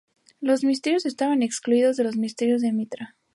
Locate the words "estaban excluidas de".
1.05-2.03